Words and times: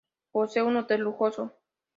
Posee 0.31 0.63
un 0.63 0.77
hotel 0.77 1.01
lujoso. 1.01 1.53